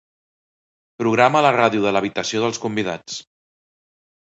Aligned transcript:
Programa 1.03 1.43
la 1.47 1.51
ràdio 1.57 1.85
de 1.85 1.93
l'habitació 1.97 2.43
dels 2.47 2.61
convidats. 2.65 3.21